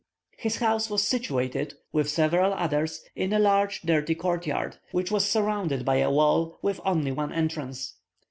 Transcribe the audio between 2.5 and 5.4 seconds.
others, in a large dirty court yard, which was